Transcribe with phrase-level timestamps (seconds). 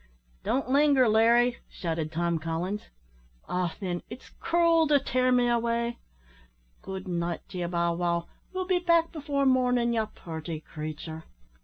[0.41, 2.89] "Don't linger, Larry," shouted Tom Collins.
[3.47, 3.75] "Ah!
[3.79, 5.99] thin, it's cruel to tear me away.
[6.81, 11.25] Good night to ye, Bow wow, we'll be back before mornin', ye purty creature."